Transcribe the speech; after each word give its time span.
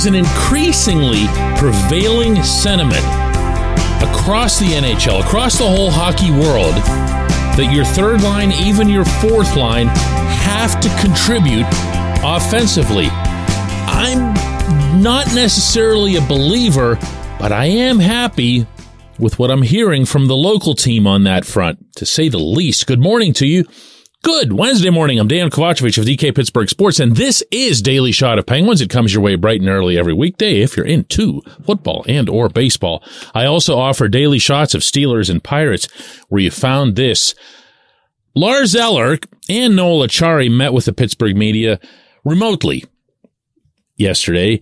is 0.00 0.06
an 0.06 0.14
increasingly 0.14 1.26
prevailing 1.58 2.42
sentiment 2.42 3.04
across 4.02 4.58
the 4.58 4.64
NHL, 4.64 5.20
across 5.20 5.58
the 5.58 5.66
whole 5.66 5.90
hockey 5.90 6.30
world, 6.30 6.74
that 7.56 7.70
your 7.70 7.84
third 7.84 8.22
line, 8.22 8.50
even 8.50 8.88
your 8.88 9.04
fourth 9.04 9.56
line, 9.56 9.88
have 9.88 10.80
to 10.80 10.88
contribute 11.02 11.66
offensively. 12.24 13.08
I'm 13.10 14.32
not 15.02 15.34
necessarily 15.34 16.16
a 16.16 16.22
believer, 16.22 16.98
but 17.38 17.52
I 17.52 17.66
am 17.66 17.98
happy 17.98 18.66
with 19.18 19.38
what 19.38 19.50
I'm 19.50 19.60
hearing 19.60 20.06
from 20.06 20.28
the 20.28 20.36
local 20.36 20.74
team 20.74 21.06
on 21.06 21.24
that 21.24 21.44
front, 21.44 21.94
to 21.96 22.06
say 22.06 22.30
the 22.30 22.38
least. 22.38 22.86
Good 22.86 23.00
morning 23.00 23.34
to 23.34 23.46
you. 23.46 23.66
Good 24.22 24.52
Wednesday 24.52 24.90
morning. 24.90 25.18
I'm 25.18 25.28
Dejan 25.28 25.48
Kovacevic 25.48 25.96
of 25.96 26.04
DK 26.04 26.34
Pittsburgh 26.34 26.68
Sports, 26.68 27.00
and 27.00 27.16
this 27.16 27.42
is 27.50 27.80
Daily 27.80 28.12
Shot 28.12 28.38
of 28.38 28.44
Penguins. 28.44 28.82
It 28.82 28.90
comes 28.90 29.14
your 29.14 29.22
way 29.22 29.34
bright 29.34 29.62
and 29.62 29.70
early 29.70 29.98
every 29.98 30.12
weekday 30.12 30.60
if 30.60 30.76
you're 30.76 30.84
into 30.84 31.40
football 31.64 32.04
and 32.06 32.28
or 32.28 32.50
baseball. 32.50 33.02
I 33.34 33.46
also 33.46 33.78
offer 33.78 34.08
daily 34.08 34.38
shots 34.38 34.74
of 34.74 34.82
Steelers 34.82 35.30
and 35.30 35.42
Pirates, 35.42 35.88
where 36.28 36.42
you 36.42 36.50
found 36.50 36.96
this. 36.96 37.34
Lars 38.34 38.76
Eller 38.76 39.18
and 39.48 39.74
Noel 39.74 40.06
Acciari 40.06 40.54
met 40.54 40.74
with 40.74 40.84
the 40.84 40.92
Pittsburgh 40.92 41.34
media 41.34 41.80
remotely 42.22 42.84
yesterday, 43.96 44.60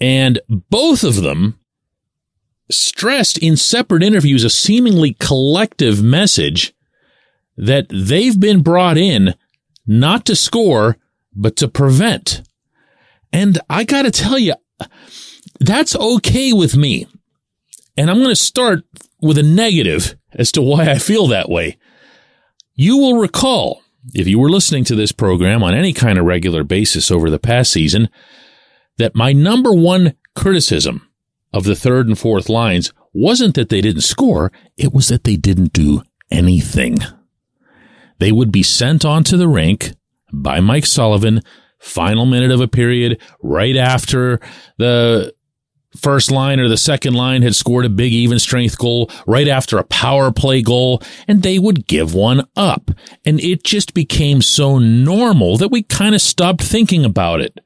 and 0.00 0.40
both 0.48 1.04
of 1.04 1.16
them 1.16 1.58
stressed 2.70 3.36
in 3.36 3.58
separate 3.58 4.02
interviews 4.02 4.44
a 4.44 4.50
seemingly 4.50 5.12
collective 5.20 6.02
message 6.02 6.73
that 7.56 7.86
they've 7.90 8.38
been 8.38 8.62
brought 8.62 8.96
in 8.96 9.34
not 9.86 10.24
to 10.26 10.36
score, 10.36 10.96
but 11.34 11.56
to 11.56 11.68
prevent. 11.68 12.42
And 13.32 13.58
I 13.68 13.84
got 13.84 14.02
to 14.02 14.10
tell 14.10 14.38
you, 14.38 14.54
that's 15.60 15.96
okay 15.96 16.52
with 16.52 16.76
me. 16.76 17.06
And 17.96 18.10
I'm 18.10 18.18
going 18.18 18.28
to 18.30 18.36
start 18.36 18.84
with 19.20 19.38
a 19.38 19.42
negative 19.42 20.16
as 20.32 20.50
to 20.52 20.62
why 20.62 20.90
I 20.90 20.98
feel 20.98 21.26
that 21.28 21.48
way. 21.48 21.78
You 22.74 22.96
will 22.98 23.18
recall, 23.18 23.82
if 24.14 24.26
you 24.26 24.38
were 24.38 24.50
listening 24.50 24.84
to 24.84 24.96
this 24.96 25.12
program 25.12 25.62
on 25.62 25.74
any 25.74 25.92
kind 25.92 26.18
of 26.18 26.24
regular 26.24 26.64
basis 26.64 27.10
over 27.10 27.30
the 27.30 27.38
past 27.38 27.72
season, 27.72 28.08
that 28.98 29.14
my 29.14 29.32
number 29.32 29.72
one 29.72 30.14
criticism 30.34 31.08
of 31.52 31.64
the 31.64 31.76
third 31.76 32.08
and 32.08 32.18
fourth 32.18 32.48
lines 32.48 32.92
wasn't 33.12 33.54
that 33.54 33.68
they 33.68 33.80
didn't 33.80 34.02
score, 34.02 34.50
it 34.76 34.92
was 34.92 35.08
that 35.08 35.22
they 35.22 35.36
didn't 35.36 35.72
do 35.72 36.02
anything. 36.30 36.98
They 38.18 38.32
would 38.32 38.52
be 38.52 38.62
sent 38.62 39.04
onto 39.04 39.36
the 39.36 39.48
rink 39.48 39.92
by 40.32 40.60
Mike 40.60 40.86
Sullivan, 40.86 41.42
final 41.78 42.26
minute 42.26 42.50
of 42.50 42.60
a 42.60 42.68
period, 42.68 43.20
right 43.42 43.76
after 43.76 44.40
the 44.78 45.34
first 45.96 46.30
line 46.30 46.58
or 46.58 46.68
the 46.68 46.76
second 46.76 47.14
line 47.14 47.42
had 47.42 47.54
scored 47.54 47.84
a 47.84 47.90
big 47.90 48.12
even 48.12 48.38
strength 48.38 48.78
goal, 48.78 49.10
right 49.26 49.48
after 49.48 49.78
a 49.78 49.84
power 49.84 50.32
play 50.32 50.60
goal, 50.62 51.02
and 51.28 51.42
they 51.42 51.58
would 51.58 51.86
give 51.86 52.14
one 52.14 52.46
up. 52.56 52.90
And 53.24 53.40
it 53.40 53.64
just 53.64 53.94
became 53.94 54.42
so 54.42 54.78
normal 54.78 55.56
that 55.58 55.70
we 55.70 55.82
kind 55.82 56.14
of 56.14 56.20
stopped 56.20 56.62
thinking 56.62 57.04
about 57.04 57.40
it. 57.40 57.60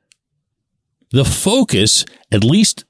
The 1.10 1.24
focus, 1.24 2.04
at 2.30 2.44
least 2.44 2.84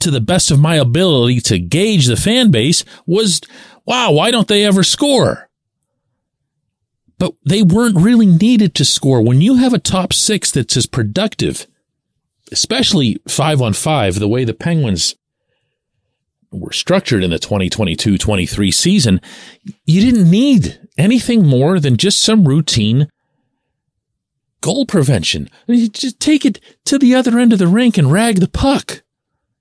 to 0.00 0.10
the 0.10 0.20
best 0.20 0.50
of 0.50 0.60
my 0.60 0.76
ability 0.76 1.40
to 1.40 1.58
gauge 1.58 2.06
the 2.06 2.16
fan 2.16 2.50
base 2.50 2.84
was, 3.04 3.40
wow, 3.84 4.12
why 4.12 4.30
don't 4.30 4.48
they 4.48 4.64
ever 4.64 4.82
score? 4.82 5.47
But 7.18 7.34
they 7.44 7.62
weren't 7.62 7.96
really 7.96 8.26
needed 8.26 8.74
to 8.76 8.84
score. 8.84 9.22
When 9.22 9.40
you 9.40 9.56
have 9.56 9.74
a 9.74 9.78
top 9.78 10.12
six 10.12 10.50
that's 10.50 10.76
as 10.76 10.86
productive, 10.86 11.66
especially 12.52 13.20
five 13.28 13.60
on 13.60 13.72
five, 13.72 14.18
the 14.18 14.28
way 14.28 14.44
the 14.44 14.54
Penguins 14.54 15.16
were 16.50 16.72
structured 16.72 17.22
in 17.22 17.30
the 17.30 17.38
2022-23 17.38 18.72
season, 18.72 19.20
you 19.84 20.00
didn't 20.00 20.30
need 20.30 20.80
anything 20.96 21.44
more 21.46 21.78
than 21.80 21.96
just 21.96 22.22
some 22.22 22.46
routine 22.46 23.08
goal 24.60 24.86
prevention. 24.86 25.48
You 25.66 25.88
just 25.88 26.20
take 26.20 26.44
it 26.44 26.60
to 26.86 26.98
the 26.98 27.14
other 27.14 27.38
end 27.38 27.52
of 27.52 27.58
the 27.58 27.68
rink 27.68 27.98
and 27.98 28.10
rag 28.10 28.40
the 28.40 28.48
puck. 28.48 29.02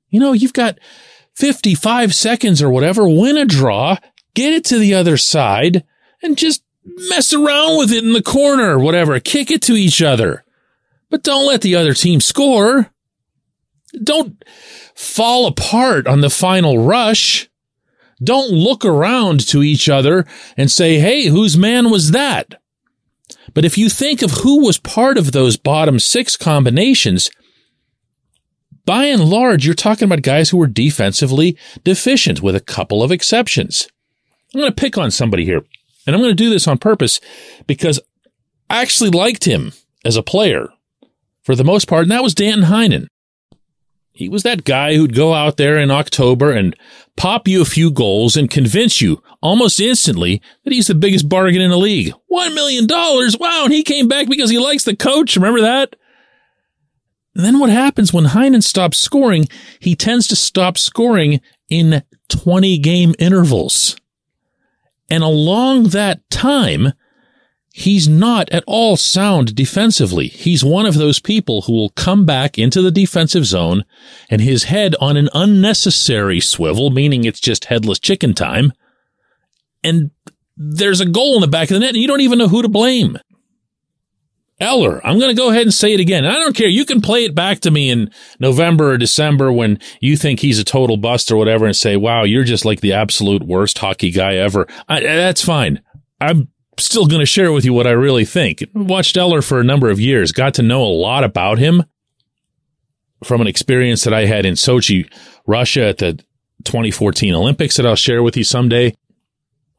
You 0.09 0.19
know, 0.19 0.34
you've 0.34 0.53
got 0.53 0.79
55 1.35 2.16
seconds 2.16 2.62
or 2.62 2.69
whatever, 2.69 3.07
win 3.07 3.38
a 3.38 3.45
draw, 3.45 3.97
get 4.34 4.53
it 4.53 4.66
to 4.66 4.79
the 4.79 4.94
other 4.94 5.18
side, 5.18 5.84
and 6.24 6.38
just 6.38 6.63
mess 7.09 7.34
around 7.34 7.78
with 7.78 7.92
it 7.92 8.03
in 8.03 8.14
the 8.14 8.22
corner, 8.22 8.80
whatever, 8.80 9.20
kick 9.20 9.52
it 9.52 9.62
to 9.64 9.74
each 9.74 10.02
other. 10.02 10.44
But 11.09 11.24
don't 11.24 11.48
let 11.48 11.62
the 11.62 11.75
other 11.75 11.94
team 11.94 12.20
score. 12.20 12.92
Don't 14.03 14.44
fall 14.96 15.48
apart 15.48 16.08
on 16.08 16.22
the 16.22 16.30
final 16.30 16.80
rush. 16.80 17.50
Don't 18.24 18.52
look 18.52 18.84
around 18.84 19.48
to 19.48 19.64
each 19.64 19.88
other 19.90 20.25
and 20.56 20.72
say, 20.72 21.00
hey, 21.00 21.28
whose 21.28 21.58
man 21.58 21.92
was 21.92 22.12
that? 22.12 22.56
But 23.54 23.66
if 23.66 23.78
you 23.78 23.90
think 23.90 24.22
of 24.22 24.31
who 24.31 24.66
was 24.66 24.78
part 24.78 25.18
of 25.18 25.31
those 25.31 25.58
bottom 25.58 26.00
six 26.00 26.36
combinations, 26.36 27.30
by 28.86 29.06
and 29.06 29.24
large, 29.24 29.66
you're 29.66 29.75
talking 29.75 30.06
about 30.06 30.22
guys 30.22 30.50
who 30.50 30.58
were 30.58 30.68
defensively 30.68 31.58
deficient 31.84 32.42
with 32.42 32.56
a 32.56 32.62
couple 32.62 33.04
of 33.04 33.12
exceptions. 33.12 33.88
I'm 34.54 34.62
going 34.62 34.72
to 34.72 34.81
pick 34.81 34.98
on 34.98 35.12
somebody 35.12 35.44
here, 35.46 35.62
and 36.07 36.16
I'm 36.16 36.22
going 36.22 36.31
to 36.31 36.44
do 36.44 36.50
this 36.50 36.68
on 36.68 36.79
purpose 36.79 37.19
because 37.68 38.00
I 38.69 38.81
actually 38.81 39.12
liked 39.12 39.44
him 39.44 39.73
as 40.03 40.16
a 40.16 40.23
player 40.23 40.69
for 41.44 41.56
the 41.56 41.63
most 41.63 41.88
part, 41.88 42.03
and 42.03 42.12
that 42.12 42.23
was 42.23 42.34
Dan 42.34 42.63
Heinen. 42.63 43.07
He 44.12 44.29
was 44.29 44.41
that 44.41 44.63
guy 44.63 44.95
who'd 44.95 45.13
go 45.13 45.35
out 45.35 45.57
there 45.57 45.78
in 45.78 45.91
October 45.91 46.51
and 46.51 46.75
pop 47.16 47.47
you 47.47 47.62
a 47.62 47.66
few 47.66 47.91
goals 47.91 48.35
and 48.35 48.50
convince 48.50 49.00
you 49.00 49.22
almost 49.44 49.79
instantly 49.79 50.41
that 50.63 50.73
he's 50.73 50.88
the 50.88 50.95
biggest 50.95 51.29
bargain 51.29 51.62
in 51.62 51.69
the 51.69 51.78
league. 51.78 52.13
One 52.28 52.56
million 52.56 52.88
dollars. 52.88 53.38
Wow. 53.38 53.66
And 53.66 53.74
he 53.74 53.84
came 53.84 54.07
back 54.07 54.28
because 54.28 54.50
he 54.50 54.57
likes 54.57 54.85
the 54.85 54.95
coach. 54.95 55.35
Remember 55.35 55.62
that? 55.62 55.95
And 57.35 57.45
then 57.45 57.59
what 57.59 57.69
happens 57.69 58.12
when 58.12 58.25
Heinen 58.25 58.63
stops 58.63 58.97
scoring? 58.97 59.47
He 59.79 59.95
tends 59.95 60.25
to 60.29 60.35
stop 60.35 60.79
scoring 60.79 61.39
in 61.69 62.01
20 62.29 62.79
game 62.79 63.13
intervals. 63.19 63.97
And 65.09 65.23
along 65.23 65.90
that 65.90 66.28
time, 66.29 66.94
he's 67.72 68.07
not 68.07 68.50
at 68.50 68.63
all 68.66 68.97
sound 68.97 69.56
defensively. 69.56 70.28
He's 70.28 70.63
one 70.63 70.85
of 70.85 70.95
those 70.95 71.19
people 71.19 71.62
who 71.62 71.73
will 71.73 71.90
come 71.91 72.25
back 72.25 72.57
into 72.57 72.81
the 72.81 72.91
defensive 72.91 73.45
zone 73.45 73.85
and 74.29 74.41
his 74.41 74.66
head 74.66 74.95
on 75.00 75.16
an 75.16 75.29
unnecessary 75.34 76.40
swivel, 76.40 76.90
meaning 76.90 77.23
it's 77.23 77.40
just 77.40 77.66
headless 77.66 78.00
chicken 78.00 78.34
time. 78.34 78.73
And 79.84 80.12
there's 80.57 81.01
a 81.01 81.06
goal 81.06 81.35
in 81.35 81.41
the 81.41 81.47
back 81.47 81.69
of 81.69 81.75
the 81.75 81.79
net 81.79 81.89
and 81.89 81.97
you 81.97 82.07
don't 82.07 82.22
even 82.22 82.39
know 82.39 82.47
who 82.47 82.63
to 82.63 82.68
blame. 82.68 83.18
Eller, 84.59 85.06
I'm 85.06 85.19
going 85.19 85.29
to 85.29 85.40
go 85.40 85.51
ahead 85.51 85.63
and 85.63 85.73
say 85.73 85.94
it 85.94 86.00
again. 86.00 86.25
I 86.25 86.34
don't 86.40 86.56
care. 86.56 86.68
You 86.68 86.84
can 86.84 87.00
play 87.00 87.25
it 87.25 87.35
back 87.35 87.59
to 87.59 87.72
me 87.72 87.91
in 87.91 88.09
November 88.40 88.91
or 88.91 88.97
December 88.97 89.51
when 89.51 89.79
you 90.00 90.18
think 90.18 90.40
he's 90.40 90.57
a 90.57 90.63
total 90.63 90.97
bust 90.97 91.31
or 91.31 91.38
whatever 91.38 91.66
and 91.66 91.75
say, 91.75 91.95
wow, 91.95 92.23
you're 92.23 92.44
just 92.44 92.66
like 92.66 92.81
the 92.81 92.94
absolute 92.94 93.44
worst 93.44 93.78
hockey 93.78 94.09
guy 94.09 94.35
ever. 94.35 94.68
I, 94.90 95.01
that's 95.01 95.44
fine. 95.44 95.81
I'm 96.19 96.50
still 96.79 97.06
going 97.06 97.19
to 97.19 97.25
share 97.28 97.51
with 97.51 97.66
you 97.66 97.73
what 97.73 97.85
I 97.85 97.91
really 97.91 98.25
think. 98.25 98.63
Watched 98.73 99.16
Eller 99.16 99.44
for 99.44 99.59
a 99.59 99.63
number 99.63 99.91
of 99.91 100.00
years, 100.00 100.31
got 100.31 100.56
to 100.56 100.63
know 100.63 100.81
a 100.81 100.85
lot 100.89 101.24
about 101.24 101.59
him 101.59 101.84
from 103.24 103.41
an 103.41 103.47
experience 103.47 104.03
that 104.03 104.13
I 104.13 104.25
had 104.25 104.45
in 104.45 104.56
Sochi, 104.56 105.12
Russia 105.45 105.85
at 105.85 106.00
the 106.00 106.13
2014 106.63 107.34
Olympics 107.34 107.78
that 107.78 107.85
I'll 107.85 107.95
share 107.95 108.24
with 108.24 108.38
you 108.38 108.44
someday. 108.44 108.95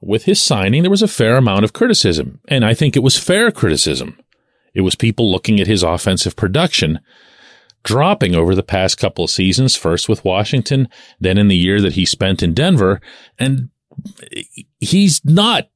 With 0.00 0.24
his 0.24 0.40
signing, 0.40 0.82
there 0.82 0.92
was 0.92 1.02
a 1.02 1.08
fair 1.08 1.36
amount 1.36 1.64
of 1.64 1.72
criticism, 1.72 2.40
and 2.46 2.64
I 2.64 2.72
think 2.72 2.94
it 2.94 3.02
was 3.02 3.18
fair 3.18 3.50
criticism. 3.50 4.16
It 4.78 4.82
was 4.82 4.94
people 4.94 5.28
looking 5.28 5.58
at 5.58 5.66
his 5.66 5.82
offensive 5.82 6.36
production 6.36 7.00
dropping 7.82 8.36
over 8.36 8.54
the 8.54 8.62
past 8.62 8.96
couple 8.96 9.24
of 9.24 9.30
seasons, 9.30 9.74
first 9.74 10.08
with 10.08 10.24
Washington, 10.24 10.88
then 11.18 11.36
in 11.36 11.48
the 11.48 11.56
year 11.56 11.80
that 11.80 11.94
he 11.94 12.06
spent 12.06 12.44
in 12.44 12.54
Denver. 12.54 13.00
And 13.40 13.70
he's 14.78 15.20
not 15.24 15.68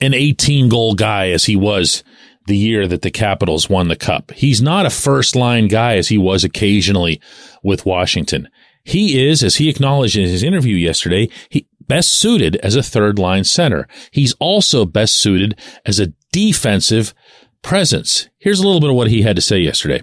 an 0.00 0.14
18 0.14 0.68
goal 0.68 0.94
guy 0.94 1.28
as 1.28 1.44
he 1.44 1.54
was 1.54 2.02
the 2.48 2.56
year 2.56 2.88
that 2.88 3.02
the 3.02 3.12
Capitals 3.12 3.70
won 3.70 3.86
the 3.86 3.94
cup. 3.94 4.32
He's 4.32 4.60
not 4.60 4.84
a 4.84 4.90
first 4.90 5.36
line 5.36 5.68
guy 5.68 5.94
as 5.94 6.08
he 6.08 6.18
was 6.18 6.42
occasionally 6.42 7.20
with 7.62 7.86
Washington. 7.86 8.48
He 8.82 9.28
is, 9.28 9.44
as 9.44 9.58
he 9.58 9.68
acknowledged 9.68 10.16
in 10.16 10.24
his 10.24 10.42
interview 10.42 10.74
yesterday, 10.74 11.28
he 11.50 11.68
best 11.86 12.10
suited 12.10 12.56
as 12.56 12.74
a 12.74 12.82
third 12.82 13.16
line 13.16 13.44
center. 13.44 13.86
He's 14.10 14.34
also 14.40 14.84
best 14.84 15.14
suited 15.14 15.56
as 15.86 16.00
a 16.00 16.12
defensive 16.32 17.14
presence. 17.62 18.28
Here's 18.38 18.60
a 18.60 18.64
little 18.64 18.80
bit 18.80 18.90
of 18.90 18.96
what 18.96 19.08
he 19.08 19.22
had 19.22 19.36
to 19.36 19.42
say 19.42 19.58
yesterday. 19.58 20.02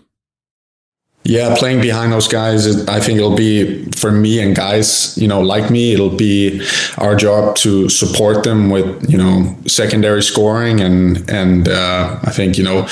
Yeah, 1.28 1.56
playing 1.58 1.82
behind 1.82 2.12
those 2.12 2.28
guys, 2.28 2.88
I 2.88 3.00
think 3.00 3.18
it'll 3.18 3.36
be 3.36 3.86
for 3.94 4.12
me 4.12 4.40
and 4.40 4.56
guys, 4.56 5.18
you 5.18 5.28
know, 5.28 5.42
like 5.42 5.72
me, 5.72 5.92
it'll 5.92 6.16
be 6.16 6.64
our 7.00 7.16
job 7.16 7.56
to 7.58 7.90
support 7.90 8.44
them 8.44 8.70
with, 8.70 9.10
you 9.10 9.18
know, 9.18 9.58
secondary 9.66 10.22
scoring 10.22 10.82
and 10.82 11.28
and 11.28 11.68
uh, 11.68 12.20
I 12.24 12.30
think 12.30 12.60
you 12.60 12.64
know 12.64 12.88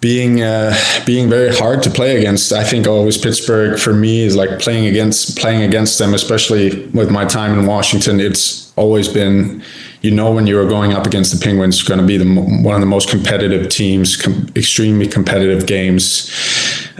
being 0.00 0.42
uh, 0.42 0.74
being 1.04 1.28
very 1.28 1.54
hard 1.54 1.82
to 1.82 1.90
play 1.90 2.18
against. 2.18 2.52
I 2.52 2.64
think 2.64 2.86
always 2.86 3.18
Pittsburgh 3.18 3.78
for 3.78 3.92
me 3.92 4.22
is 4.22 4.34
like 4.34 4.58
playing 4.58 4.86
against 4.86 5.38
playing 5.38 5.62
against 5.62 5.98
them, 5.98 6.14
especially 6.14 6.86
with 6.88 7.10
my 7.10 7.24
time 7.24 7.58
in 7.58 7.66
Washington. 7.66 8.18
It's 8.20 8.72
always 8.76 9.08
been, 9.08 9.62
you 10.02 10.10
know, 10.10 10.32
when 10.32 10.46
you're 10.46 10.68
going 10.68 10.92
up 10.92 11.06
against 11.06 11.32
the 11.32 11.44
Penguins, 11.44 11.82
going 11.82 12.00
to 12.00 12.06
be 12.06 12.16
the 12.16 12.24
one 12.24 12.74
of 12.74 12.80
the 12.80 12.86
most 12.86 13.10
competitive 13.10 13.68
teams, 13.68 14.16
com- 14.16 14.46
extremely 14.56 15.06
competitive 15.06 15.66
games. 15.66 16.30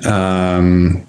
Um, 0.04 1.06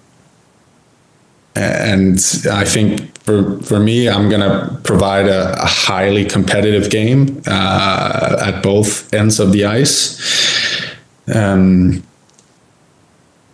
and 1.55 2.15
I 2.49 2.63
think 2.63 3.17
for 3.19 3.59
for 3.61 3.79
me, 3.79 4.07
I'm 4.07 4.29
going 4.29 4.41
to 4.41 4.79
provide 4.83 5.27
a, 5.27 5.61
a, 5.61 5.65
highly 5.65 6.23
competitive 6.23 6.89
game 6.89 7.41
uh, 7.45 8.37
at 8.41 8.63
both 8.63 9.13
ends 9.13 9.39
of 9.39 9.51
the 9.51 9.65
ice. 9.65 10.17
Um, 11.33 12.03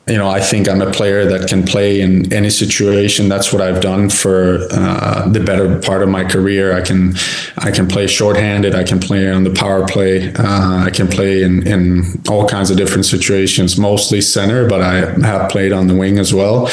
you 0.08 0.18
know, 0.18 0.30
I 0.30 0.40
think 0.40 0.70
I'm 0.70 0.82
a 0.82 0.92
player 0.92 1.26
that 1.26 1.50
can 1.50 1.64
play 1.64 2.02
in 2.02 2.32
any 2.32 2.50
situation. 2.50 3.28
That's 3.28 3.52
what 3.52 3.62
I've 3.62 3.82
done 3.82 4.10
for 4.10 4.60
uh, 4.72 5.28
the 5.28 5.42
better 5.42 5.80
part 5.80 6.02
of 6.02 6.10
my 6.10 6.24
career. 6.24 6.74
I 6.74 6.82
can, 6.82 7.14
I 7.58 7.72
can 7.72 7.88
play 7.88 8.08
shorthanded. 8.08 8.74
I 8.74 8.84
can 8.84 9.00
play 9.00 9.30
on 9.30 9.44
the 9.44 9.50
power 9.50 9.86
play. 9.86 10.34
Uh, 10.34 10.86
I 10.86 10.92
can 10.92 11.08
play 11.08 11.44
in, 11.44 11.68
in 11.68 12.04
all 12.30 12.48
kinds 12.48 12.72
of 12.72 12.78
different 12.78 13.06
situations, 13.06 13.78
mostly 13.78 14.22
center, 14.22 14.68
but 14.68 14.82
I 14.82 14.96
have 15.26 15.50
played 15.50 15.74
on 15.74 15.88
the 15.88 15.96
wing 15.96 16.20
as 16.20 16.34
well. 16.34 16.68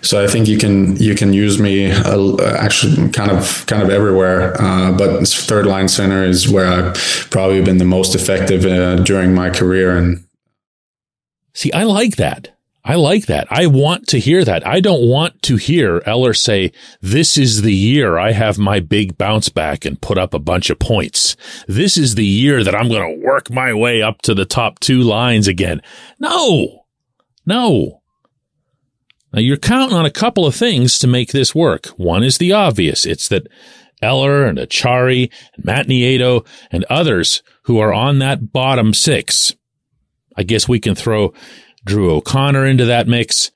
So 0.00 0.22
I 0.22 0.28
think 0.28 0.46
you 0.46 0.56
can 0.58 0.96
you 0.96 1.16
can 1.16 1.32
use 1.32 1.58
me 1.58 1.90
uh, 1.90 2.40
actually 2.56 3.10
kind 3.10 3.32
of 3.32 3.66
kind 3.66 3.82
of 3.82 3.90
everywhere. 3.90 4.54
Uh, 4.62 4.92
but 4.92 5.26
third 5.26 5.66
line 5.66 5.88
center 5.88 6.24
is 6.24 6.48
where 6.48 6.66
I've 6.66 6.94
probably 7.30 7.60
been 7.62 7.78
the 7.78 7.84
most 7.84 8.14
effective 8.14 8.64
uh, 8.64 9.02
during 9.02 9.34
my 9.34 9.50
career. 9.50 9.96
And 9.96 10.24
see, 11.52 11.72
I 11.72 11.82
like 11.82 12.14
that. 12.16 12.57
I 12.84 12.94
like 12.94 13.26
that. 13.26 13.46
I 13.50 13.66
want 13.66 14.06
to 14.08 14.18
hear 14.18 14.44
that. 14.44 14.66
I 14.66 14.80
don't 14.80 15.06
want 15.06 15.42
to 15.42 15.56
hear 15.56 16.02
Eller 16.06 16.32
say, 16.32 16.72
this 17.02 17.36
is 17.36 17.62
the 17.62 17.74
year 17.74 18.16
I 18.16 18.32
have 18.32 18.56
my 18.56 18.80
big 18.80 19.18
bounce 19.18 19.48
back 19.48 19.84
and 19.84 20.00
put 20.00 20.16
up 20.16 20.32
a 20.32 20.38
bunch 20.38 20.70
of 20.70 20.78
points. 20.78 21.36
This 21.66 21.98
is 21.98 22.14
the 22.14 22.24
year 22.24 22.64
that 22.64 22.74
I'm 22.74 22.88
going 22.88 23.20
to 23.20 23.26
work 23.26 23.50
my 23.50 23.74
way 23.74 24.00
up 24.00 24.22
to 24.22 24.34
the 24.34 24.46
top 24.46 24.78
two 24.78 25.02
lines 25.02 25.48
again. 25.48 25.82
No, 26.18 26.84
no. 27.44 28.00
Now 29.32 29.40
you're 29.40 29.58
counting 29.58 29.96
on 29.96 30.06
a 30.06 30.10
couple 30.10 30.46
of 30.46 30.54
things 30.54 30.98
to 31.00 31.06
make 31.06 31.32
this 31.32 31.54
work. 31.54 31.88
One 31.98 32.22
is 32.22 32.38
the 32.38 32.52
obvious. 32.52 33.04
It's 33.04 33.28
that 33.28 33.48
Eller 34.00 34.46
and 34.46 34.56
Acciari 34.56 35.30
and 35.54 35.64
Matt 35.64 35.88
Nieto 35.88 36.46
and 36.70 36.84
others 36.84 37.42
who 37.64 37.78
are 37.78 37.92
on 37.92 38.20
that 38.20 38.52
bottom 38.52 38.94
six. 38.94 39.54
I 40.36 40.44
guess 40.44 40.68
we 40.68 40.80
can 40.80 40.94
throw 40.94 41.34
Drew 41.88 42.14
O'Connor 42.14 42.66
into 42.66 42.84
that 42.84 43.08
mix. 43.08 43.50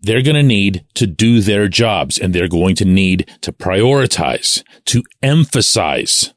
They're 0.00 0.22
going 0.22 0.36
to 0.36 0.42
need 0.42 0.84
to 0.94 1.06
do 1.06 1.40
their 1.40 1.68
jobs 1.68 2.18
and 2.18 2.34
they're 2.34 2.48
going 2.48 2.74
to 2.76 2.84
need 2.84 3.30
to 3.42 3.52
prioritize, 3.52 4.64
to 4.86 5.04
emphasize, 5.22 6.32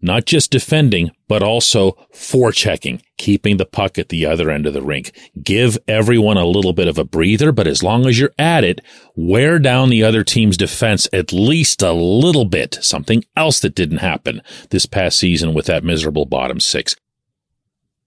not 0.00 0.24
just 0.24 0.52
defending, 0.52 1.10
but 1.28 1.42
also 1.42 1.92
forechecking, 2.14 3.02
keeping 3.18 3.56
the 3.56 3.66
puck 3.66 3.98
at 3.98 4.08
the 4.08 4.24
other 4.24 4.50
end 4.50 4.66
of 4.66 4.72
the 4.72 4.80
rink. 4.80 5.10
Give 5.42 5.76
everyone 5.88 6.36
a 6.36 6.46
little 6.46 6.72
bit 6.72 6.88
of 6.88 6.96
a 6.96 7.04
breather, 7.04 7.50
but 7.50 7.66
as 7.66 7.82
long 7.82 8.06
as 8.06 8.18
you're 8.18 8.32
at 8.38 8.62
it, 8.62 8.80
wear 9.16 9.58
down 9.58 9.90
the 9.90 10.04
other 10.04 10.22
team's 10.22 10.56
defense 10.56 11.08
at 11.12 11.32
least 11.32 11.82
a 11.82 11.92
little 11.92 12.44
bit. 12.44 12.78
Something 12.80 13.24
else 13.36 13.58
that 13.60 13.74
didn't 13.74 13.98
happen 13.98 14.42
this 14.70 14.86
past 14.86 15.18
season 15.18 15.52
with 15.52 15.66
that 15.66 15.84
miserable 15.84 16.24
bottom 16.24 16.60
six. 16.60 16.94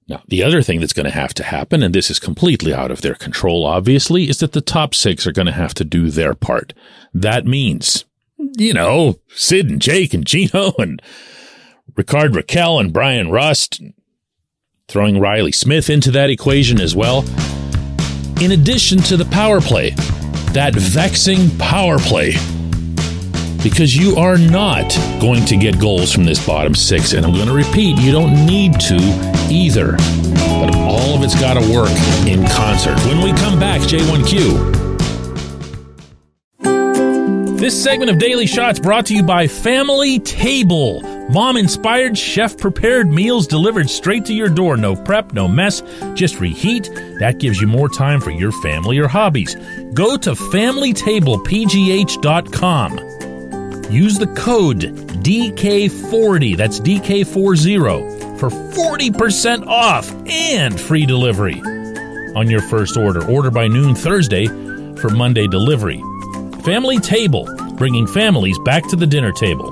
Now, 0.09 0.23
the 0.27 0.41
other 0.44 0.63
thing 0.63 0.79
that's 0.79 0.94
going 0.94 1.06
to 1.06 1.11
have 1.11 1.35
to 1.35 1.44
happen, 1.44 1.83
and 1.83 1.94
this 1.94 2.09
is 2.09 2.19
completely 2.19 2.73
out 2.73 2.89
of 2.89 3.01
their 3.01 3.13
control, 3.13 3.63
obviously, 3.63 4.27
is 4.27 4.39
that 4.39 4.53
the 4.53 4.61
top 4.61 4.95
six 4.95 5.27
are 5.27 5.31
going 5.31 5.45
to 5.45 5.51
have 5.51 5.75
to 5.75 5.85
do 5.85 6.09
their 6.09 6.33
part. 6.33 6.73
That 7.13 7.45
means, 7.45 8.06
you 8.57 8.73
know, 8.73 9.19
Sid 9.29 9.69
and 9.69 9.79
Jake 9.79 10.15
and 10.15 10.25
Gino 10.25 10.73
and 10.79 11.00
Rickard 11.95 12.31
Rakell 12.31 12.79
and 12.79 12.91
Bryan 12.91 13.29
Rust, 13.29 13.83
throwing 14.88 15.19
Reilly 15.19 15.51
Smith 15.51 15.91
into 15.91 16.09
that 16.11 16.31
equation 16.31 16.81
as 16.81 16.95
well. 16.95 17.23
In 18.41 18.51
addition 18.51 19.00
to 19.00 19.15
the 19.15 19.27
power 19.31 19.61
play, 19.61 19.91
that 20.53 20.73
vexing 20.73 21.56
power 21.59 22.00
play 22.00 22.33
because 23.63 23.95
you 23.95 24.15
are 24.15 24.38
not 24.38 24.89
going 25.19 25.44
to 25.45 25.57
get 25.57 25.79
goals 25.79 26.13
from 26.13 26.25
this 26.25 26.45
bottom 26.45 26.75
six. 26.75 27.13
And 27.13 27.25
I'm 27.25 27.33
going 27.33 27.47
to 27.47 27.53
repeat, 27.53 27.97
you 27.97 28.11
don't 28.11 28.45
need 28.45 28.79
to 28.81 28.97
either. 29.50 29.94
But 30.59 30.75
all 30.75 31.15
of 31.15 31.23
it's 31.23 31.39
got 31.39 31.56
to 31.56 31.61
work 31.73 31.89
in 32.27 32.45
concert. 32.47 33.00
When 33.06 33.21
we 33.21 33.31
come 33.39 33.59
back, 33.59 33.81
J1Q. 33.81 34.77
This 37.59 37.83
segment 37.83 38.09
of 38.09 38.19
Daily 38.19 38.47
Shots 38.47 38.79
brought 38.79 39.06
to 39.07 39.13
you 39.13 39.21
by 39.21 39.47
Family 39.47 40.19
Table. 40.19 41.01
Mom 41.29 41.57
inspired, 41.57 42.17
chef 42.17 42.57
prepared 42.57 43.11
meals 43.11 43.45
delivered 43.45 43.89
straight 43.89 44.23
to 44.25 44.33
your 44.33 44.47
door. 44.50 44.77
No 44.77 44.95
prep, 44.95 45.33
no 45.33 45.45
mess, 45.47 45.83
just 46.13 46.39
reheat. 46.39 46.89
That 47.19 47.39
gives 47.39 47.59
you 47.59 47.67
more 47.67 47.89
time 47.89 48.21
for 48.21 48.31
your 48.31 48.53
family 48.63 48.97
or 48.97 49.09
hobbies. 49.09 49.56
Go 49.94 50.15
to 50.17 50.31
FamilyTablePGH.com. 50.31 53.19
Use 53.89 54.19
the 54.19 54.27
code 54.27 54.81
DK40, 55.24 56.56
that's 56.56 56.80
DK40, 56.80 58.39
for 58.39 58.50
40% 58.50 59.65
off 59.65 60.12
and 60.27 60.80
free 60.80 61.07
delivery 61.07 61.59
on 62.36 62.50
your 62.50 62.62
first 62.62 62.97
order. 62.97 63.25
Order 63.25 63.50
by 63.50 63.68
noon 63.68 63.95
Thursday 63.95 64.45
for 64.97 65.09
Monday 65.09 65.47
delivery. 65.47 66.03
Family 66.62 67.00
Table, 67.00 67.47
bringing 67.77 68.06
families 68.06 68.59
back 68.59 68.88
to 68.89 68.95
the 68.95 69.07
dinner 69.07 69.31
table. 69.31 69.71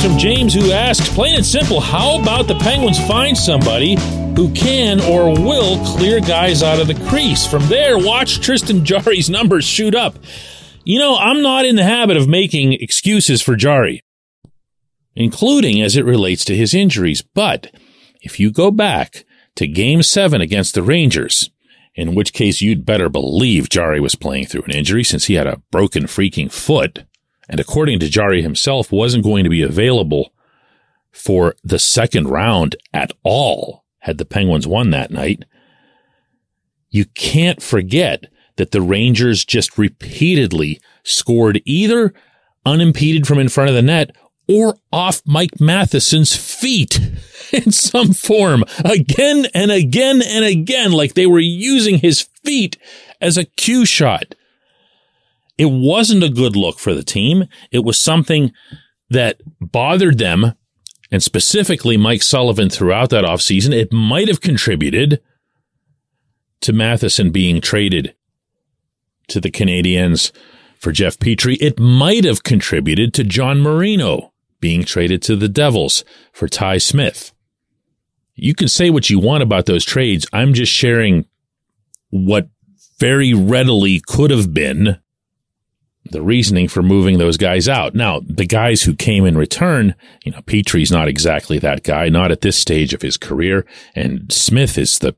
Comes 0.00 0.12
from 0.12 0.18
James, 0.18 0.54
who 0.54 0.72
asks, 0.72 1.08
plain 1.10 1.34
and 1.34 1.44
simple, 1.44 1.80
how 1.80 2.20
about 2.20 2.46
the 2.46 2.54
Penguins 2.56 2.98
find 3.06 3.36
somebody 3.36 3.96
who 4.36 4.52
can 4.52 5.00
or 5.00 5.30
will 5.30 5.84
clear 5.96 6.20
guys 6.20 6.62
out 6.62 6.80
of 6.80 6.86
the 6.86 6.94
crease? 7.08 7.46
From 7.46 7.66
there, 7.66 7.98
watch 7.98 8.40
Tristan 8.40 8.84
Jarry's 8.84 9.28
numbers 9.28 9.64
shoot 9.64 9.94
up. 9.94 10.16
You 10.84 10.98
know, 10.98 11.16
I'm 11.16 11.42
not 11.42 11.64
in 11.64 11.76
the 11.76 11.84
habit 11.84 12.16
of 12.16 12.28
making 12.28 12.74
excuses 12.74 13.42
for 13.42 13.56
Jarry, 13.56 14.02
including 15.14 15.82
as 15.82 15.96
it 15.96 16.04
relates 16.04 16.44
to 16.46 16.56
his 16.56 16.72
injuries. 16.72 17.22
But 17.22 17.74
if 18.22 18.40
you 18.40 18.50
go 18.50 18.70
back 18.70 19.24
to 19.56 19.66
game 19.66 20.02
seven 20.02 20.40
against 20.40 20.74
the 20.74 20.82
Rangers, 20.82 21.50
in 21.94 22.14
which 22.14 22.32
case 22.32 22.62
you'd 22.62 22.86
better 22.86 23.08
believe 23.08 23.68
Jarry 23.68 24.00
was 24.00 24.14
playing 24.14 24.46
through 24.46 24.62
an 24.62 24.72
injury 24.72 25.04
since 25.04 25.26
he 25.26 25.34
had 25.34 25.46
a 25.46 25.60
broken 25.70 26.04
freaking 26.04 26.50
foot 26.50 27.04
and 27.50 27.60
according 27.60 27.98
to 27.98 28.08
Jarry 28.08 28.40
himself, 28.40 28.90
wasn't 28.90 29.24
going 29.24 29.44
to 29.44 29.50
be 29.50 29.60
available 29.60 30.32
for 31.10 31.56
the 31.62 31.80
second 31.80 32.28
round 32.28 32.76
at 32.94 33.12
all 33.24 33.84
had 33.98 34.18
the 34.18 34.24
Penguins 34.24 34.66
won 34.66 34.90
that 34.90 35.10
night. 35.10 35.44
You 36.88 37.04
can't 37.04 37.62
forget 37.62 38.26
that 38.56 38.70
the 38.70 38.80
Rangers 38.80 39.44
just 39.44 39.76
repeatedly 39.76 40.80
scored 41.02 41.60
either 41.64 42.14
unimpeded 42.64 43.26
from 43.26 43.38
in 43.38 43.48
front 43.48 43.68
of 43.68 43.74
the 43.74 43.82
net 43.82 44.14
or 44.48 44.76
off 44.92 45.20
Mike 45.26 45.60
Matheson's 45.60 46.34
feet 46.34 47.00
in 47.52 47.72
some 47.72 48.12
form 48.12 48.64
again 48.84 49.46
and 49.54 49.70
again 49.70 50.22
and 50.22 50.44
again, 50.44 50.92
like 50.92 51.14
they 51.14 51.26
were 51.26 51.40
using 51.40 51.98
his 51.98 52.22
feet 52.44 52.76
as 53.20 53.36
a 53.36 53.44
cue 53.44 53.84
shot. 53.84 54.34
It 55.60 55.70
wasn't 55.70 56.24
a 56.24 56.30
good 56.30 56.56
look 56.56 56.78
for 56.78 56.94
the 56.94 57.02
team. 57.02 57.44
It 57.70 57.80
was 57.80 58.00
something 58.00 58.54
that 59.10 59.42
bothered 59.60 60.16
them 60.16 60.54
and 61.10 61.22
specifically 61.22 61.98
Mike 61.98 62.22
Sullivan 62.22 62.70
throughout 62.70 63.10
that 63.10 63.26
offseason. 63.26 63.74
It 63.74 63.92
might 63.92 64.28
have 64.28 64.40
contributed 64.40 65.20
to 66.62 66.72
Matheson 66.72 67.30
being 67.30 67.60
traded 67.60 68.14
to 69.28 69.38
the 69.38 69.50
Canadiens 69.50 70.32
for 70.78 70.92
Jeff 70.92 71.18
Petry. 71.18 71.58
It 71.60 71.78
might 71.78 72.24
have 72.24 72.42
contributed 72.42 73.12
to 73.12 73.22
John 73.22 73.60
Marino 73.60 74.32
being 74.62 74.82
traded 74.82 75.20
to 75.24 75.36
the 75.36 75.46
Devils 75.46 76.06
for 76.32 76.48
Ty 76.48 76.78
Smith. 76.78 77.34
You 78.34 78.54
can 78.54 78.68
say 78.68 78.88
what 78.88 79.10
you 79.10 79.18
want 79.18 79.42
about 79.42 79.66
those 79.66 79.84
trades. 79.84 80.26
I'm 80.32 80.54
just 80.54 80.72
sharing 80.72 81.26
what 82.08 82.48
very 82.98 83.34
readily 83.34 84.00
could 84.00 84.30
have 84.30 84.54
been 84.54 84.98
the 86.04 86.22
reasoning 86.22 86.68
for 86.68 86.82
moving 86.82 87.18
those 87.18 87.36
guys 87.36 87.68
out. 87.68 87.94
Now, 87.94 88.20
the 88.24 88.46
guys 88.46 88.82
who 88.82 88.94
came 88.94 89.26
in 89.26 89.36
return, 89.36 89.94
you 90.24 90.32
know, 90.32 90.40
Petry's 90.42 90.90
not 90.90 91.08
exactly 91.08 91.58
that 91.58 91.82
guy, 91.82 92.08
not 92.08 92.32
at 92.32 92.40
this 92.40 92.56
stage 92.56 92.94
of 92.94 93.02
his 93.02 93.16
career, 93.16 93.66
and 93.94 94.32
Smith 94.32 94.78
is 94.78 94.98
the 94.98 95.14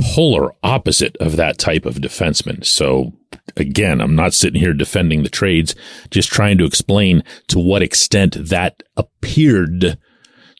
polar 0.00 0.54
opposite 0.62 1.16
of 1.18 1.36
that 1.36 1.58
type 1.58 1.84
of 1.84 1.96
defenseman. 1.96 2.64
So 2.64 3.12
again, 3.56 4.00
I'm 4.00 4.16
not 4.16 4.32
sitting 4.32 4.60
here 4.60 4.72
defending 4.72 5.22
the 5.22 5.28
trades, 5.28 5.74
just 6.10 6.30
trying 6.30 6.56
to 6.58 6.64
explain 6.64 7.22
to 7.48 7.58
what 7.58 7.82
extent 7.82 8.36
that 8.48 8.82
appeared 8.96 9.98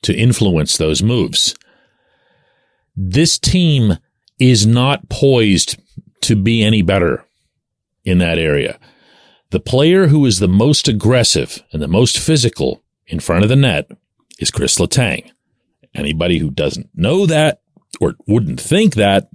to 0.02 0.14
influence 0.14 0.76
those 0.76 1.02
moves. 1.02 1.54
This 2.94 3.38
team 3.38 3.96
is 4.38 4.66
not 4.66 5.08
poised 5.08 5.78
to 6.22 6.36
be 6.36 6.62
any 6.62 6.82
better 6.82 7.24
in 8.04 8.18
that 8.18 8.38
area. 8.38 8.78
The 9.50 9.60
player 9.60 10.06
who 10.06 10.24
is 10.26 10.38
the 10.38 10.48
most 10.48 10.88
aggressive 10.88 11.62
and 11.72 11.82
the 11.82 11.88
most 11.88 12.18
physical 12.18 12.82
in 13.06 13.20
front 13.20 13.42
of 13.42 13.48
the 13.48 13.56
net 13.56 13.90
is 14.38 14.50
Chris 14.50 14.78
Letang. 14.78 15.30
Anybody 15.94 16.38
who 16.38 16.50
doesn't 16.50 16.88
know 16.94 17.26
that 17.26 17.60
or 18.00 18.14
wouldn't 18.28 18.60
think 18.60 18.94
that 18.94 19.28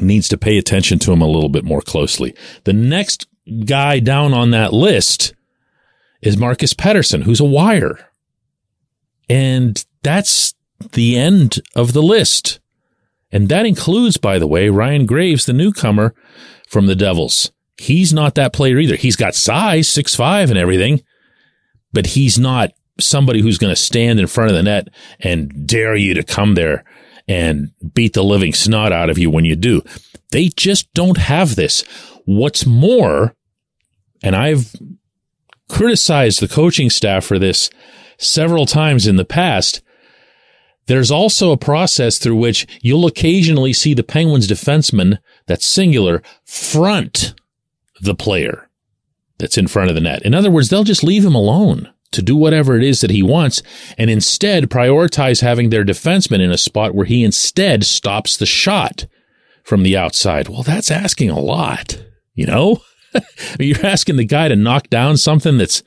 needs 0.00 0.28
to 0.28 0.38
pay 0.38 0.58
attention 0.58 0.98
to 1.00 1.12
him 1.12 1.20
a 1.20 1.26
little 1.26 1.48
bit 1.48 1.64
more 1.64 1.80
closely. 1.80 2.34
The 2.64 2.72
next 2.72 3.26
guy 3.64 3.98
down 3.98 4.32
on 4.32 4.50
that 4.52 4.72
list 4.72 5.34
is 6.22 6.36
Marcus 6.36 6.74
Pettersson, 6.74 7.22
who's 7.22 7.40
a 7.40 7.44
wire. 7.44 7.98
And 9.28 9.84
that's 10.02 10.54
the 10.92 11.16
end 11.16 11.60
of 11.74 11.92
the 11.92 12.02
list. 12.02 12.60
And 13.32 13.48
that 13.48 13.66
includes, 13.66 14.18
by 14.18 14.38
the 14.38 14.46
way, 14.46 14.68
Ryan 14.68 15.04
Graves, 15.04 15.46
the 15.46 15.52
newcomer 15.52 16.14
from 16.68 16.86
the 16.86 16.94
Devils. 16.94 17.50
He's 17.78 18.12
not 18.12 18.34
that 18.36 18.52
player 18.52 18.78
either. 18.78 18.96
He's 18.96 19.16
got 19.16 19.34
size, 19.34 19.88
six 19.88 20.14
five 20.14 20.50
and 20.50 20.58
everything, 20.58 21.02
but 21.92 22.06
he's 22.06 22.38
not 22.38 22.70
somebody 22.98 23.42
who's 23.42 23.58
going 23.58 23.74
to 23.74 23.80
stand 23.80 24.18
in 24.18 24.26
front 24.26 24.50
of 24.50 24.56
the 24.56 24.62
net 24.62 24.88
and 25.20 25.66
dare 25.66 25.94
you 25.94 26.14
to 26.14 26.22
come 26.22 26.54
there 26.54 26.84
and 27.28 27.70
beat 27.94 28.14
the 28.14 28.24
living 28.24 28.52
snot 28.52 28.92
out 28.92 29.10
of 29.10 29.18
you 29.18 29.30
when 29.30 29.44
you 29.44 29.56
do. 29.56 29.82
They 30.30 30.48
just 30.48 30.92
don't 30.94 31.18
have 31.18 31.56
this. 31.56 31.82
What's 32.24 32.64
more, 32.64 33.34
and 34.22 34.34
I've 34.34 34.74
criticized 35.68 36.40
the 36.40 36.48
coaching 36.48 36.90
staff 36.90 37.24
for 37.24 37.38
this 37.38 37.68
several 38.18 38.66
times 38.66 39.06
in 39.06 39.16
the 39.16 39.24
past, 39.24 39.82
there's 40.86 41.10
also 41.10 41.50
a 41.50 41.56
process 41.56 42.18
through 42.18 42.36
which 42.36 42.66
you'll 42.80 43.06
occasionally 43.06 43.72
see 43.72 43.92
the 43.92 44.04
Penguins 44.04 44.46
defenseman, 44.46 45.18
that's 45.46 45.66
singular, 45.66 46.22
front 46.44 47.34
the 48.00 48.14
player 48.14 48.68
that's 49.38 49.58
in 49.58 49.66
front 49.66 49.90
of 49.90 49.94
the 49.94 50.00
net. 50.00 50.22
In 50.22 50.34
other 50.34 50.50
words, 50.50 50.68
they'll 50.68 50.84
just 50.84 51.04
leave 51.04 51.24
him 51.24 51.34
alone 51.34 51.92
to 52.12 52.22
do 52.22 52.36
whatever 52.36 52.76
it 52.76 52.84
is 52.84 53.00
that 53.00 53.10
he 53.10 53.22
wants 53.22 53.62
and 53.98 54.10
instead 54.10 54.70
prioritize 54.70 55.42
having 55.42 55.70
their 55.70 55.84
defenseman 55.84 56.40
in 56.40 56.50
a 56.50 56.58
spot 56.58 56.94
where 56.94 57.06
he 57.06 57.24
instead 57.24 57.84
stops 57.84 58.36
the 58.36 58.46
shot 58.46 59.06
from 59.62 59.82
the 59.82 59.96
outside. 59.96 60.48
Well, 60.48 60.62
that's 60.62 60.90
asking 60.90 61.30
a 61.30 61.40
lot, 61.40 62.02
you 62.34 62.46
know? 62.46 62.80
You're 63.60 63.84
asking 63.84 64.16
the 64.16 64.24
guy 64.24 64.48
to 64.48 64.56
knock 64.56 64.88
down 64.88 65.16
something 65.16 65.58
that's 65.58 65.82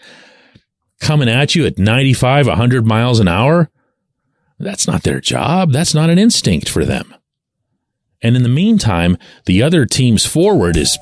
coming 0.99 1.29
at 1.29 1.55
you 1.55 1.65
at 1.65 1.79
95, 1.79 2.47
100 2.47 2.85
miles 2.85 3.19
an 3.19 3.27
hour. 3.27 3.69
That's 4.59 4.87
not 4.87 5.03
their 5.03 5.21
job. 5.21 5.71
That's 5.71 5.93
not 5.93 6.09
an 6.09 6.19
instinct 6.19 6.67
for 6.67 6.83
them. 6.83 7.15
And 8.21 8.35
in 8.35 8.43
the 8.43 8.49
meantime, 8.49 9.17
the 9.45 9.63
other 9.63 9.85
team's 9.85 10.25
forward 10.25 10.75
is 10.75 10.97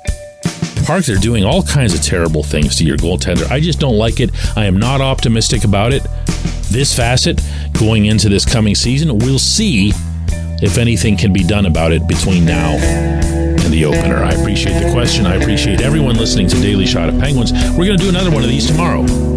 park. 0.87 1.03
They're 1.03 1.17
doing 1.17 1.43
all 1.43 1.61
kinds 1.61 1.93
of 1.93 2.01
terrible 2.01 2.43
things 2.43 2.77
to 2.77 2.85
your 2.85 2.95
goaltender. 2.95 3.51
I 3.51 3.59
just 3.59 3.79
don't 3.79 3.97
like 3.97 4.21
it. 4.21 4.31
I 4.55 4.65
am 4.65 4.77
not 4.77 5.01
optimistic 5.01 5.65
about 5.65 5.91
it. 5.91 6.01
This 6.71 6.95
facet 6.95 7.41
going 7.77 8.05
into 8.05 8.29
this 8.29 8.45
coming 8.45 8.73
season, 8.73 9.19
we'll 9.19 9.37
see 9.37 9.91
if 10.61 10.77
anything 10.77 11.17
can 11.17 11.33
be 11.33 11.43
done 11.43 11.65
about 11.65 11.91
it 11.91 12.07
between 12.07 12.45
now 12.45 12.71
and 12.71 13.73
the 13.73 13.83
opener. 13.83 14.23
I 14.23 14.31
appreciate 14.31 14.81
the 14.81 14.91
question. 14.93 15.25
I 15.25 15.35
appreciate 15.35 15.81
everyone 15.81 16.15
listening 16.15 16.47
to 16.47 16.55
Daily 16.61 16.85
Shot 16.85 17.09
of 17.09 17.19
Penguins. 17.19 17.51
We're 17.51 17.85
going 17.85 17.97
to 17.97 18.03
do 18.03 18.09
another 18.09 18.31
one 18.31 18.43
of 18.43 18.49
these 18.49 18.65
tomorrow. 18.65 19.36